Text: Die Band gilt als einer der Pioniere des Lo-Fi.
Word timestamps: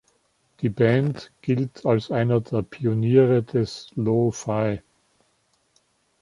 Die 0.61 0.69
Band 0.69 1.31
gilt 1.43 1.85
als 1.85 2.09
einer 2.09 2.41
der 2.41 2.63
Pioniere 2.63 3.43
des 3.43 3.91
Lo-Fi. 3.93 4.81